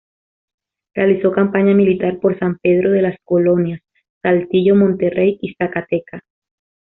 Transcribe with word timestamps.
Realizó 0.95 1.31
campaña 1.31 1.75
militar 1.75 2.17
por 2.19 2.35
San 2.39 2.57
Pedro 2.57 2.89
de 2.89 3.03
las 3.03 3.17
Colonias, 3.23 3.81
Saltillo, 4.23 4.75
Monterrey 4.75 5.37
y 5.43 5.53
Zacatecas. 5.53 6.23